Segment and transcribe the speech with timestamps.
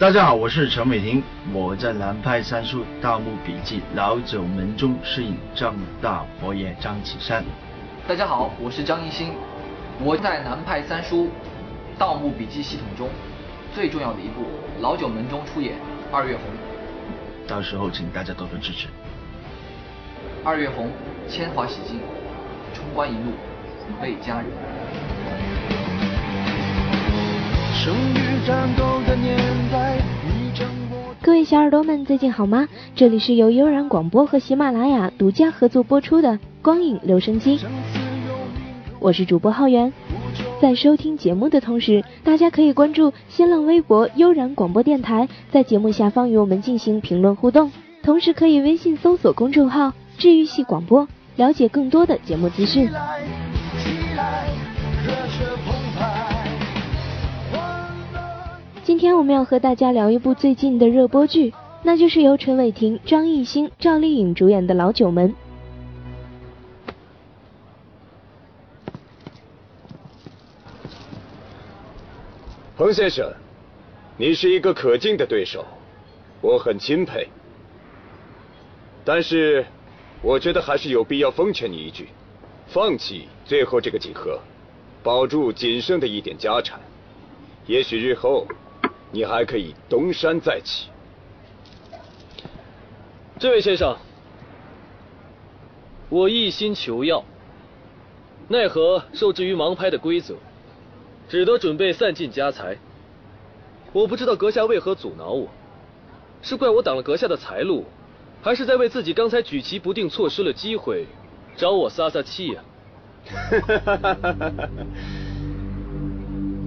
[0.00, 1.20] 大家好，我是陈伟霆，
[1.52, 7.44] 我在南派三叔《盗墓笔记》老九门中饰演张大佛爷张启山。
[8.06, 9.32] 大家好，我是张艺兴，
[10.00, 11.24] 我在南派三叔
[11.98, 13.08] 《盗墓笔记》系统中
[13.74, 14.44] 最重要的一部
[14.78, 15.74] 老九门中出演
[16.12, 16.44] 二月红。
[17.48, 18.86] 到时候请大家多多支持。
[20.44, 20.92] 二月红，
[21.28, 21.98] 铅华洗尽，
[22.72, 23.32] 冲冠一怒
[24.00, 24.46] 为佳人。
[27.74, 28.97] 生于战斗的年代，
[31.22, 32.68] 各位小耳朵们，最近好吗？
[32.94, 36.30] 这里是由悠然广播和喜马拉雅独家合作播出的
[36.62, 37.58] 《光影留声机》，
[38.98, 39.92] 我是主播浩源。
[40.60, 47.70] 在收听节目的同时，大家可以关注新浪微博悠然广播电台，在节目下方与我们进行评论互动，
[48.02, 51.06] 同时可以微信搜索公众号“治愈系广播”，
[51.36, 52.90] 了解更多的节目资讯。
[58.88, 61.52] 今天我们要和大家聊一部最近的热播剧，
[61.82, 65.28] 那就是由陈伟霆、张艺兴、赵丽颖主演的《老九门》。
[72.78, 73.30] 彭先生，
[74.16, 75.66] 你是一个可敬的对手，
[76.40, 77.28] 我很钦佩。
[79.04, 79.66] 但是，
[80.22, 82.08] 我觉得还是有必要奉劝你一句：
[82.66, 84.40] 放弃最后这个几何，
[85.02, 86.80] 保住仅剩的一点家产，
[87.66, 88.46] 也许日后
[89.10, 90.88] 你还可以东山再起。
[93.38, 93.96] 这位先生，
[96.08, 97.24] 我一心求药，
[98.48, 100.34] 奈何受制于盲拍的规则。
[101.28, 102.78] 只得准备散尽家财。
[103.92, 105.46] 我不知道阁下为何阻挠我，
[106.40, 107.84] 是怪我挡了阁下的财路，
[108.40, 111.06] 还是在为自己刚才举棋不定错失了机会，
[111.54, 112.62] 找我撒撒气呀？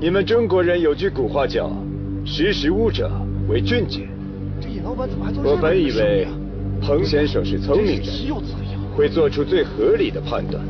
[0.00, 1.70] 你们中国人有句古话叫
[2.30, 3.10] “识时务者
[3.48, 4.06] 为俊杰”。
[5.42, 6.26] 我本以为
[6.80, 8.04] 彭先生是聪明人，
[8.96, 10.62] 会做出最合理的判断。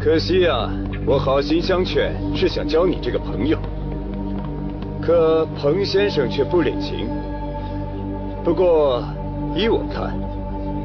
[0.00, 0.70] 可惜啊。
[1.06, 3.56] 我好心相劝，是想交你这个朋友，
[5.00, 7.08] 可彭先生却不领情。
[8.44, 9.02] 不过
[9.56, 10.12] 依我看，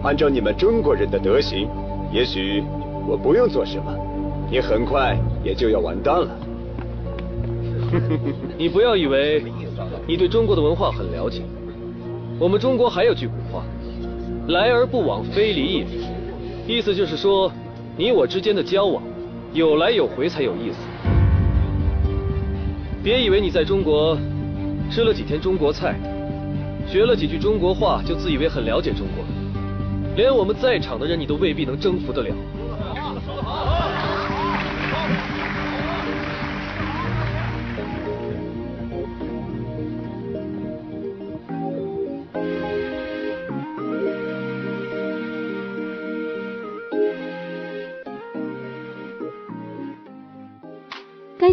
[0.01, 1.67] 按照你们中国人的德行，
[2.09, 2.63] 也许
[3.06, 3.94] 我不用做什么，
[4.50, 6.29] 你很快也就要完蛋了。
[8.57, 9.43] 你不要以为
[10.07, 11.41] 你对中国的文化很了解，
[12.39, 13.63] 我们中国还有句古话
[14.49, 15.85] ：“来而不往非礼也”，
[16.67, 17.51] 意思就是说，
[17.95, 19.01] 你我之间的交往。
[19.53, 20.79] 有来有回才有意思。
[23.03, 24.17] 别以为你在中国
[24.89, 25.93] 吃了几天中国菜，
[26.87, 29.23] 学了几句中国话，就自以为很了解中国，
[30.15, 32.33] 连我们在场的人你都未必能征服得了。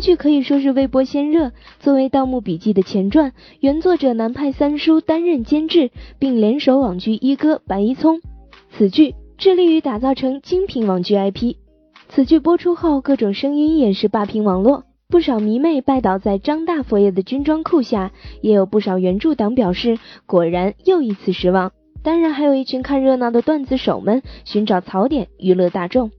[0.00, 1.52] 剧可以说是微博先热。
[1.78, 8.20] 作为《盗墓笔记》的前传，原作者南派三叔担任监制，并联手网剧一哥白一聪。
[8.70, 11.56] 此剧致力于打造成精品网剧 IP。
[12.08, 21.72] 此剧播出后，各种声音也是霸屏网络，不少迷妹拜倒在张大佛爷的军装裤下，也有不少原著党表示果然又一次失望。
[22.02, 26.10] 当然，还有一群看热闹的段子手们寻找槽点娱乐大众。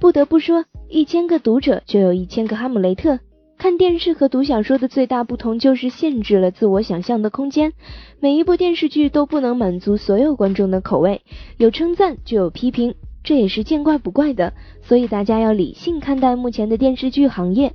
[0.00, 0.64] 不得不说。
[0.88, 3.18] 一千个读者就有一千个哈姆雷特。
[3.58, 7.72] 看电视和读小说的最大不同就是限制了自我想象的空间。
[8.20, 11.22] 每一部电视剧都不能满足所有观众的口味，
[11.56, 14.52] 有称赞就有批评，这也是见怪不怪的。
[14.82, 17.72] 所以大家要理性看待目前的电视剧行业，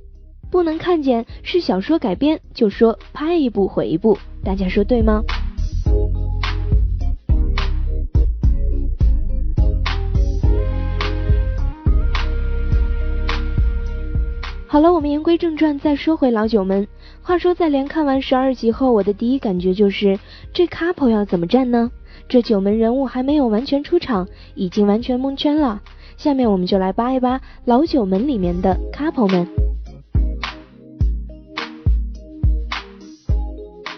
[0.50, 4.16] 不能看见是小说改编就说拍一部毁一部。
[4.44, 5.22] 大家说对吗？
[14.72, 16.88] 好了，我们言归正传，再说回老九门。
[17.20, 20.18] 话说，在连看完十二集后，我的第一感觉就是
[20.54, 21.90] 这 couple 要怎么站呢？
[22.26, 25.82] 这九门人物还没有完全出场，已经完全蒙圈了。
[26.16, 29.46] 下面我们就来扒一扒老九门里面的 couple 们。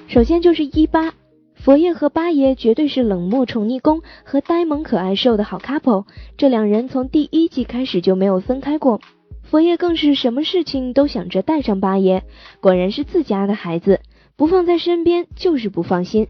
[0.09, 1.15] 首先就是一八
[1.55, 6.07] 佛爷和八爷，绝对是冷漠宠溺公和呆萌可爱兽的好 couple。
[6.37, 9.01] 这两人从第一季开始就没有分开过。
[9.45, 12.25] 佛爷更是什么事情都想着带上八爷，
[12.61, 14.01] 果然是自家的孩子，
[14.37, 16.27] 不放在身边就是不放心。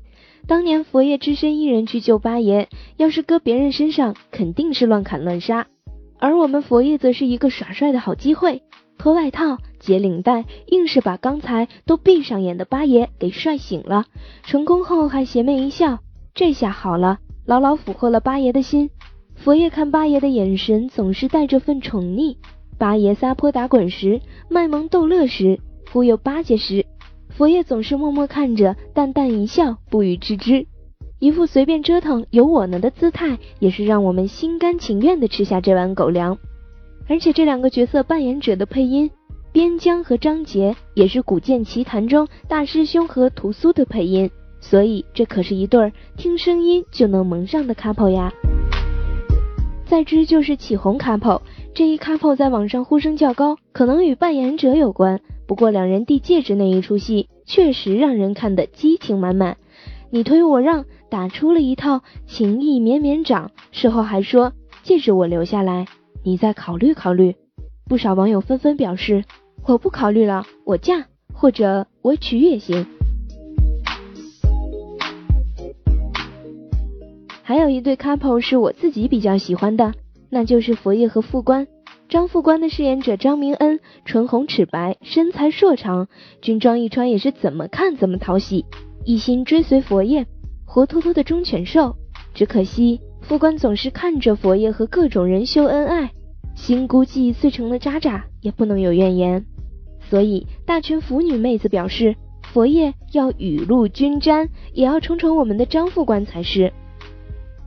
[0.46, 2.68] 当年佛爷只身一人去救八爷，
[2.98, 5.66] 要是搁别人身上，肯定是乱砍乱杀。
[6.18, 8.62] 而我们佛爷则是一个耍帅的好机会，
[8.98, 14.04] 脱外套，解领带，硬是把刚才都闭上眼的八爷给帅醒了。
[14.42, 16.00] 成功后还邪魅一笑，
[16.34, 18.90] 这下好了，牢牢俘获了八爷的心。
[19.34, 22.36] 佛爷看八爷的眼神总是带着份宠溺，
[22.78, 25.60] 八爷撒泼打滚时，卖萌逗乐时，
[25.92, 26.86] 忽悠八戒时，
[27.30, 30.66] 佛爷总是默默看着，淡淡一笑，不予置之。
[31.20, 36.36] 一副随便折腾有我呢的姿态，也是让我们心甘情愿的吃下这碗狗粮。
[37.08, 39.10] 而且这两个角色扮演者的配音，
[39.52, 44.30] 边疆和张杰也是《古剑奇谭》中大师兄和屠苏的配音，
[44.60, 48.32] 所以这可是一对儿听声音就能蒙上的 couple 呀。
[49.86, 51.40] 再之就是起红 couple，
[51.74, 55.20] 这一 couple 在网上呼声较高，可能与扮演者有关。
[55.44, 59.56] 不过两人递戒指那一出戏，确实让人看得激情满满。
[60.10, 63.50] 你推我让，打出了一套情意绵绵掌。
[63.72, 64.52] 事后还说
[64.84, 65.86] 戒指我留下来，
[66.22, 67.34] 你再考虑考虑。
[67.88, 69.24] 不少网友纷纷表示，
[69.66, 72.86] 我不考虑了，我嫁或者我娶也行。
[77.42, 79.92] 还有一对 couple 是我自己比较喜欢的，
[80.34, 81.68] 那就是佛爷和副官。
[82.08, 86.08] 张副官的饰演者张明恩，唇红齿白，身材硕长，
[86.42, 88.64] 军装一穿也是怎么看怎么讨喜。
[89.04, 90.26] 一心追随佛爷，
[90.64, 91.94] 活脱脱的忠犬兽。
[92.34, 96.10] 只可惜副官总是看着佛爷和各种人秀恩爱，
[96.56, 99.46] 心估计碎成了渣渣，也不能有怨言。
[100.10, 102.16] 所以大群腐女妹子表示，
[102.52, 106.72] 佛爷要雨露均沾，也要宠宠我们的张副官才是。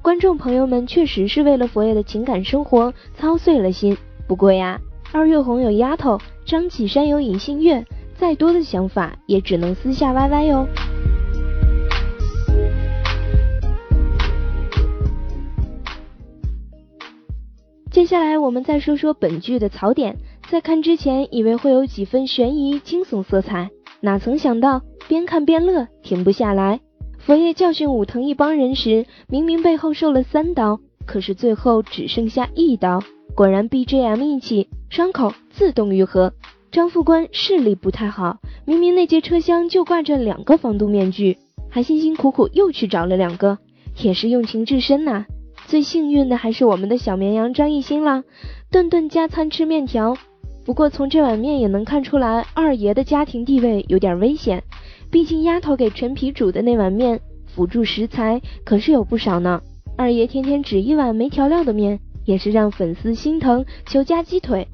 [0.07, 3.97] 观众朋友们确实是为了佛爷的情感生活操碎了心。
[4.25, 4.79] 不过呀，
[5.11, 10.65] 二月红有丫头，张启山有尹新月，再多的想法也只能私下歪歪哟。
[17.91, 20.15] 接下来我们再说说本剧的槽点。
[20.47, 23.69] 在看之前，以为会有几分悬疑惊悚色彩，
[23.99, 26.79] 哪曾想到边看边乐，停不下来。
[27.27, 33.03] 佛爷教训武藤一帮人时，明明背后受了三刀，可是最后只剩下一刀。
[33.35, 36.31] 果然 BGM 一起，伤口自动愈合。
[36.71, 41.37] 张副官视力不太好，明明那节车厢就挂着两个防毒面具，
[41.69, 43.57] 还辛辛苦苦又去找了两个，
[44.01, 45.25] 也是用情至深呐。
[45.65, 48.23] 最幸运的还是我们的小绵羊张艺兴了，
[48.71, 50.15] 顿顿加餐吃面条。
[50.63, 54.63] 不过从这碗面也能看出来，二爷的家庭地位有点危险。
[55.09, 59.61] 毕竟丫头给陈皮煮的那碗面，辅助食材可是有不少呢。
[59.95, 64.67] 二爷天天只一碗没调料的面，也是让粉丝心疼，求加鸡腿。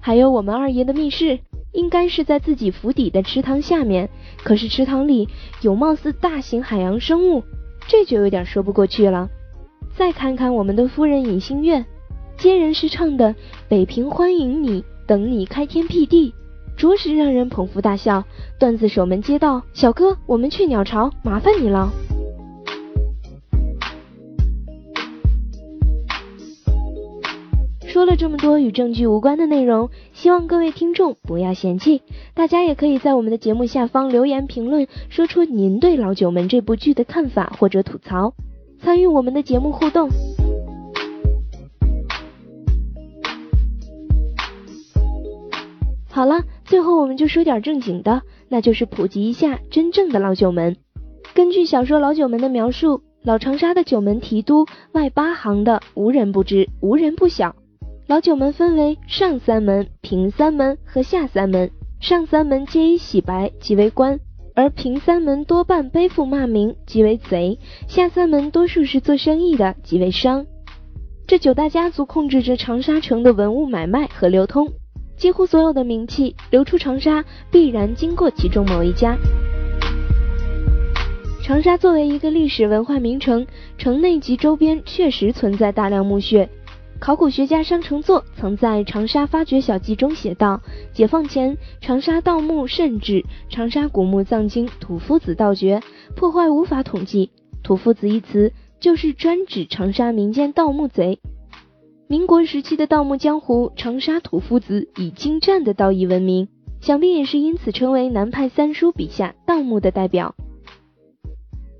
[0.00, 1.38] 还有我们二爷的密室，
[1.72, 4.08] 应该是在自己府邸的池塘下面，
[4.44, 5.28] 可是池塘里
[5.62, 7.42] 有貌似大型海洋生物，
[7.88, 9.28] 这就有点说不过去了。
[9.96, 11.84] 再看看我们的夫人尹心月，
[12.36, 13.30] 接人是唱的
[13.68, 16.30] 《北平欢迎你，等你开天辟地》，
[16.78, 18.24] 着实让人捧腹大笑。
[18.58, 21.90] 段子手们接到，小哥，我们去鸟巢，麻烦你了。
[27.88, 32.02] 说了这么多与证据无关的内容，希望各位听众不要嫌弃。
[32.32, 38.34] 大家也可以在我们的节目下方留言评论，说出您对老九门这部剧的看法或者吐槽。
[38.80, 40.08] 参与我们的节目互动。
[46.10, 48.20] 好了，最后我们就说点正经的，
[48.50, 50.76] 那就是普及一下真正的老九门。
[51.32, 57.56] 根据小说《老九门》的描述，老长沙的九门提督外八行的无人不知，无人不晓。
[58.06, 61.70] 老九门分为上三门、平三门和下三门，
[62.00, 64.20] 上三门皆以洗白，即为官。
[64.54, 67.56] 而平三门多半背负骂名，即为贼；
[67.86, 70.44] 下三门多数是做生意的，即为商。
[71.26, 74.68] 这九大家族控制着长沙城的文物买卖和流通，
[75.18, 79.18] 几乎所有的名气流出长沙，必然经过其中某一家。
[81.42, 83.46] 长沙作为一个历史文化名城，
[83.76, 86.48] 城内及周边确实存在大量墓穴。
[87.00, 90.60] 考古学家商承作曾在《长沙发掘小记》中写道：
[90.92, 95.80] 解放前，长沙盗墓甚至，长沙古墓藏经土夫子盗掘，
[96.16, 97.30] 破坏无法统计。
[97.62, 101.20] 土夫子一词就是专指长沙民间盗墓贼。
[102.10, 106.48] 民国时期的盗墓江湖，长沙土夫子以精湛的盗艺闻名，
[106.80, 110.34] 想必也是因此成为南派三叔笔下盗墓的代表。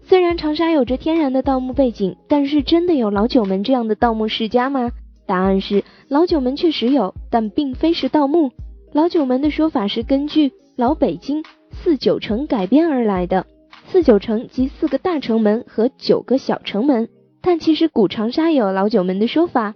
[0.03, 4.91] 虽然长沙有着天然的盗墓背景，但是真的有老九门这样的盗墓世家吗？
[5.25, 8.51] 答案是老九门确实有，但并非是盗墓。
[8.93, 11.43] 老九门的说法是根据老北京
[11.73, 13.47] 四九城改编而来的。
[13.87, 17.09] 四九城即四个大城门和九个小城门，
[17.41, 19.75] 但其实古长沙也有老九门的说法。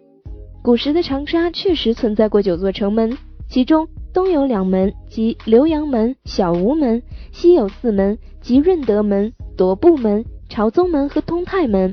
[0.63, 7.01] 古时的长沙确实存在过九座城门，其中东有两门，即浏阳门、小吴门；
[7.33, 11.93] 西有四门，即润德门、夺步门、朝宗门和通泰门；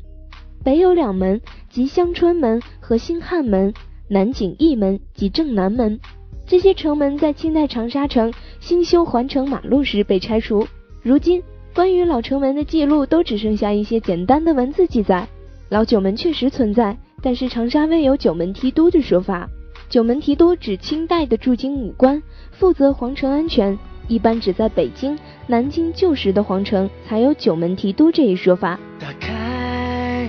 [0.63, 3.73] 北有两门，即香春门和兴汉门；
[4.07, 5.99] 南景义门及正南门。
[6.45, 10.67] 这些城门在清代长沙城新修环城马路时被拆除。
[11.01, 11.41] 如今，
[11.73, 15.27] 关于老城门的记录都只剩下一些简单的文字记载。
[15.69, 19.49] 老九门确实存在，但是长沙未有九门提督的说法。
[19.89, 22.21] 九门提督指清代的驻京武官，
[22.51, 23.77] 负责皇城安全。
[24.07, 28.79] 一般只在北京、南京旧时的皇城才有九门提督这一说法。
[28.99, 30.27] 打开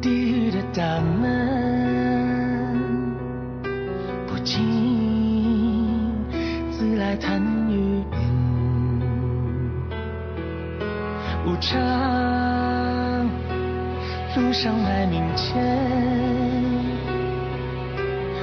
[0.00, 0.82] 地狱的大
[1.20, 2.78] 门，
[4.26, 4.62] 不禁
[6.70, 8.02] 自来谈语
[11.46, 12.03] 无常
[14.36, 15.54] 路上来明前，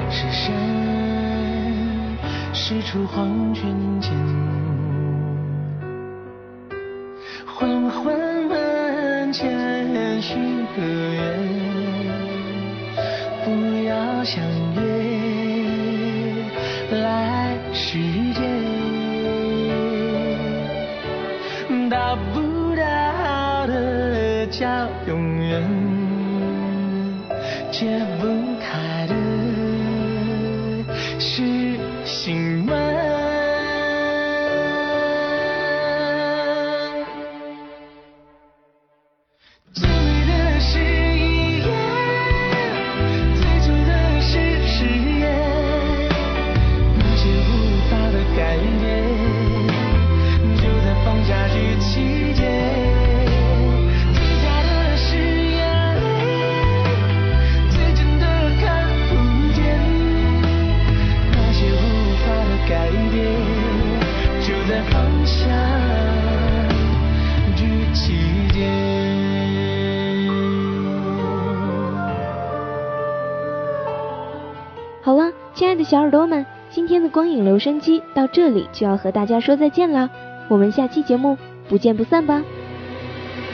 [0.10, 0.53] 是神
[2.53, 3.69] 使出黄泉
[4.00, 4.10] 剑，
[7.45, 8.15] 缓缓
[8.48, 10.33] 门前许
[10.75, 11.38] 个愿，
[13.43, 13.51] 不
[13.83, 14.41] 要相
[14.75, 14.81] 约。
[17.01, 18.00] 来世
[18.33, 18.41] 间。
[21.89, 25.62] 达不到的叫永远，
[27.81, 28.50] 解不
[75.62, 80.10] 亲爱的小耳朵们，今天的光影留声机到这里就要和大家说再见了，
[80.48, 81.38] 我们下期节目
[81.70, 82.41] 不见不散吧。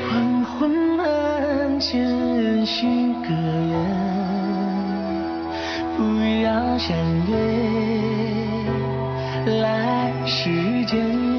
[0.10, 3.78] 昏昏门前许个愿，
[5.98, 6.04] 不
[6.46, 6.96] 要相
[7.28, 7.36] 约
[9.60, 11.37] 来世间。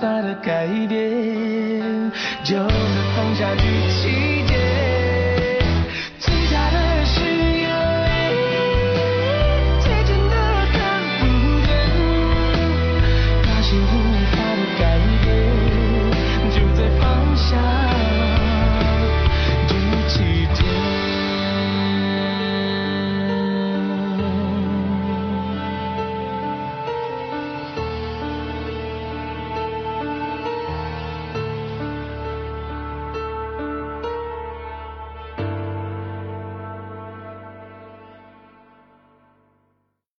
[0.00, 2.10] 法的改变，
[2.42, 2.68] 就能
[3.14, 4.39] 放下剧情。